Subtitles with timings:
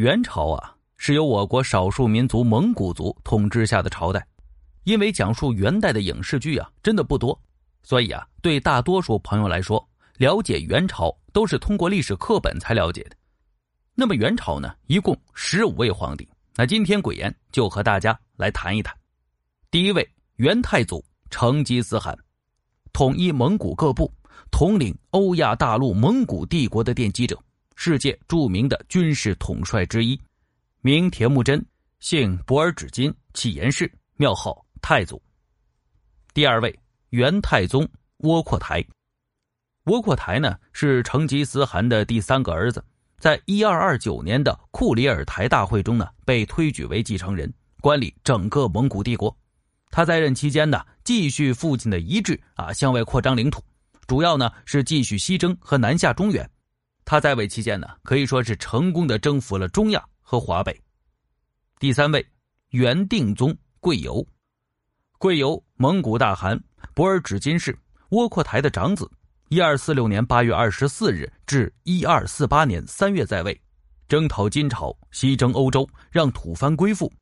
[0.00, 4.26] 元朝啊，是由我国少数民族蒙古族统治下的朝代。
[4.84, 7.38] 因为讲述元代的影视剧啊，真的不多，
[7.82, 9.86] 所以啊，对大多数朋友来说，
[10.16, 13.16] 了解元朝都是通过历史课本才了解的。
[13.94, 16.26] 那么元朝呢，一共十五位皇帝。
[16.56, 18.96] 那今天鬼言就和大家来谈一谈。
[19.70, 22.18] 第一位元太祖成吉思汗，
[22.94, 24.10] 统一蒙古各部，
[24.50, 27.38] 统领欧亚大陆蒙古帝国的奠基者，
[27.82, 30.20] 世界著名的军事统帅之一，
[30.82, 31.64] 名铁木真，
[32.00, 34.62] 姓博尔只金，起延氏，庙号。
[34.82, 35.18] 太祖，
[36.34, 38.84] 第二位元太宗窝阔台。
[39.84, 42.84] 窝阔台呢是成吉思汗的第三个儿子，
[43.18, 47.50] 在一二二九年的库里尔台大会中呢被推举为继承人，
[47.80, 49.34] 管理整个蒙古帝国。
[49.90, 53.64] 他在任期间呢继续父亲的遗志啊向外扩张领土，
[54.06, 56.46] 主要呢是继续西征和南下中原。
[57.04, 60.80] 他在位期间呢可以说是成功的征服了中亚和华北。
[61.78, 62.24] 第三位
[62.70, 64.26] 元定宗贵由。
[65.18, 66.58] 贵由蒙古大汗
[66.94, 67.76] 博尔只金氏
[68.10, 69.10] 窝阔台的长子，
[69.48, 73.60] 一二四六年八月二十四日至一二四八年三月在位，
[74.08, 77.12] 征讨金朝，西征欧洲，让吐蕃归附。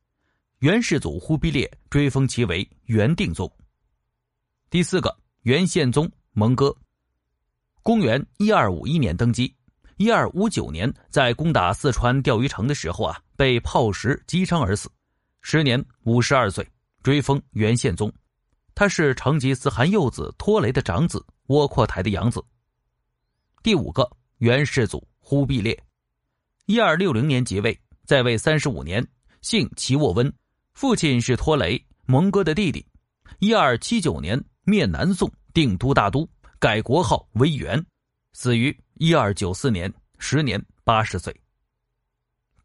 [0.59, 3.51] 元世祖忽必烈追封其为元定宗。
[4.69, 6.75] 第四个元宪宗蒙哥，
[7.81, 9.53] 公元一二五一年登基，
[9.99, 14.89] 一二五九年在攻打四川钓鱼城的时候啊，被炮石击伤而死，
[15.41, 16.65] 时年五十二岁。
[17.03, 18.09] 追封元宪宗，
[18.73, 22.41] 他是成吉思汗幼子拖雷的长子，窝阔台的养子。
[23.61, 25.77] 第五个元世祖忽必烈，
[26.65, 29.05] 一二六零年即位，在位三十五年，
[29.41, 30.31] 姓齐沃温，
[30.73, 32.85] 父亲是拖雷蒙哥的弟弟。
[33.39, 36.25] 一二七九年灭南宋，定都大都，
[36.57, 37.85] 改国号为元，
[38.31, 41.33] 死于一二九四年，时年八十岁。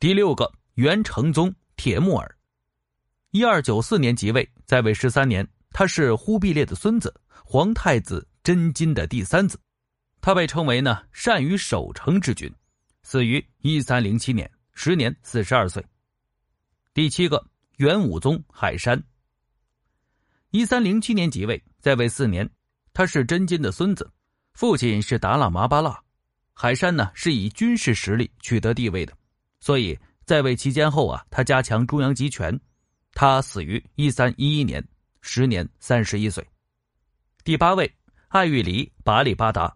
[0.01, 2.37] 第六个元成宗铁木儿。
[3.31, 5.49] 一二九四年即位，在位十三年。
[5.71, 9.57] 他是忽必烈的孙子，皇太子真金的第三子。
[10.21, 12.53] 他被称为呢善于守城之君，
[13.05, 15.87] 死于一三零七年，时年四十二岁。
[16.93, 17.47] 第七个
[17.77, 19.01] 元武宗海山，
[20.51, 22.51] 一三零七年即位，在位四年。
[22.93, 24.11] 他是真金的孙子，
[24.55, 26.01] 父亲是达拉麻巴腊。
[26.55, 29.13] 海山呢是以军事实力取得地位的，
[29.61, 32.59] 所以在位期间后啊，他加强中央集权。
[33.13, 34.85] 他死于一三一一年，
[35.21, 36.45] 时年三十一岁。
[37.45, 37.93] 第八位，
[38.29, 39.73] 爱玉离拔里巴达。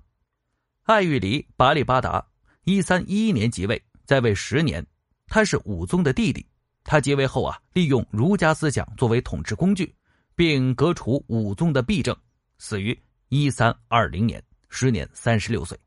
[0.85, 2.27] 爱玉离拔里巴达，
[2.65, 4.85] 一三一一年即位，在位十年。
[5.27, 6.45] 他是武宗的弟弟。
[6.83, 9.95] 他即位后啊，利用儒家思想作为统治工具，
[10.35, 12.17] 并革除武宗的弊政，
[12.59, 15.79] 死于一三二零年，时年三十六岁。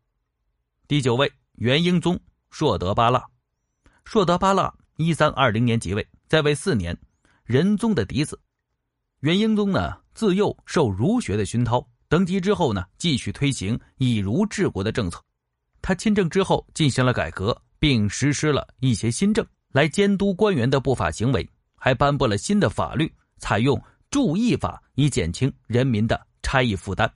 [0.92, 2.20] 第九位，元英宗
[2.50, 3.24] 硕德巴剌。
[4.04, 6.94] 硕德巴剌一三二零年即位，在位四年。
[7.46, 8.38] 仁宗的嫡子，
[9.22, 15.24] 元英宗呢，自幼受儒学的熏陶，登基之后呢，继续推行以儒治国的政策。
[15.82, 27.10] 他亲政之后，进行了改革，并实施了一些新政来监督官员的不法行为，还颁布了新的法律，采用注役法以减轻人民的差役负担。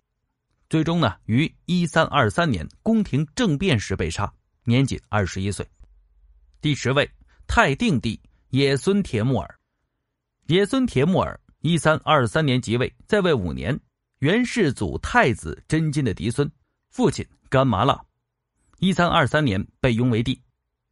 [0.75, 4.30] 最终呢，于一三二三年宫廷政变时被杀，
[4.66, 5.66] 年仅二十一岁。
[6.59, 7.09] 第十位，
[7.47, 8.19] 太定帝
[8.50, 9.58] 也孙铁木儿。
[10.47, 13.80] 也孙铁木儿一三二三年即位，在位五年。
[14.19, 16.52] 元世祖太子真金的嫡孙，
[16.90, 17.97] 父亲干麻剌，
[18.80, 20.38] 一三二三年被拥为帝。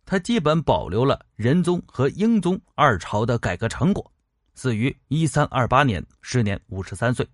[0.06, 4.10] 他基本保留了仁宗和英宗二朝的改革成果，
[4.56, 7.28] 死于一三二八年，时年五十三岁。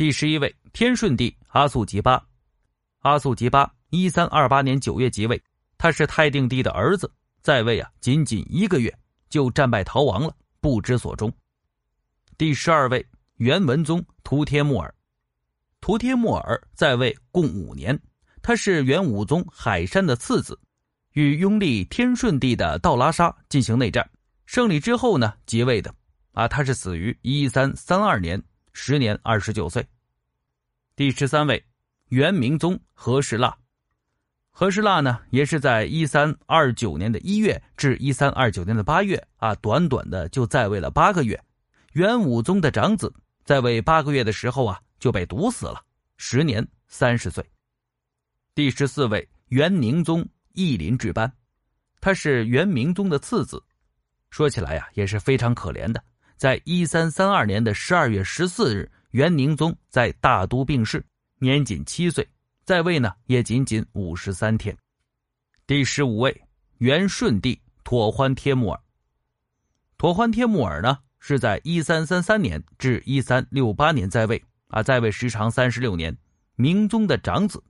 [0.00, 2.26] 第十一位天顺帝阿速吉巴，
[3.00, 5.38] 阿速吉巴一三二八年九月即位，
[5.76, 7.12] 他是太定帝的儿子，
[7.42, 8.90] 在位啊仅仅一个月
[9.28, 10.34] 就战败逃亡了。
[10.58, 11.30] 不知所终。
[12.38, 13.06] 第十二位
[13.36, 14.94] 元文宗图帖木儿，
[15.82, 18.00] 图帖木儿在位共五年，
[18.40, 20.58] 他是元武宗海山的次子，
[21.12, 24.10] 与拥立天顺帝的道拉沙进行内战，
[24.46, 25.94] 胜利之后呢即位的。
[26.32, 29.86] 啊，他是死于一三三二年，时年二十九岁。
[30.96, 31.64] 第十三位
[32.08, 33.56] 元明宗和氏腊。
[34.50, 41.40] 和氏腊呢，也是在一三二九年的一月至一三二九年的八月啊，短短的就在位了八个月。
[41.92, 43.12] 元武宗的长子
[43.44, 45.82] 在位八个月的时候啊，就被毒死了，
[46.16, 47.44] 时年三十岁。
[48.54, 51.32] 第十四位元宁宗义林志班，
[52.00, 53.62] 他是元明宗的次子，
[54.30, 56.02] 说起来呀也是非常可怜的。
[56.40, 61.04] 在一三三二年的十二月十四日，元宁宗在大都病逝，
[61.38, 62.26] 年仅七岁。
[62.64, 64.74] 在位呢，也仅仅五十三天。
[65.66, 66.34] 第十五位
[66.78, 68.80] 元顺帝妥欢帖木儿。
[69.98, 76.16] 妥欢帖木儿呢，是在一三三三年至一三六八年在位，啊，在位时长三十六年，
[76.56, 77.62] 明宗的长子。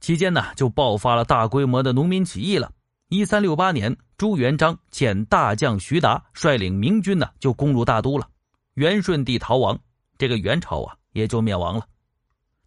[0.00, 2.72] 期间呢，就爆发了大规模的农民起义了。
[3.10, 8.28] 一三六八年，朱元璋遣大将徐达率领明军呢，就攻入大都了。
[8.74, 9.78] 元顺帝逃亡，
[10.18, 11.86] 这个元朝啊，也就灭亡了。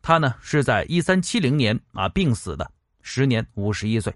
[0.02, 2.72] 他呢，是在一三七零年啊病死的，
[3.02, 4.16] 时年五十一岁。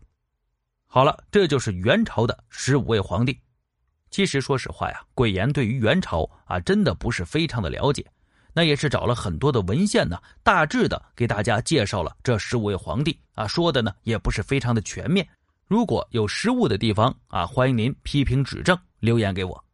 [0.85, 3.37] 好了，这就是元朝的十五位皇帝。
[4.09, 8.05] 其实说实话呀，鬼岩对于元朝啊，真的不是非常的了解。
[8.53, 15.27] 那也是找了很多的文献呢，大致的给大家介绍了这十五位皇帝啊，说的呢也不是非常的全面。
[15.67, 19.64] 如果有失误的地方啊，欢迎您批评指正，留言给我。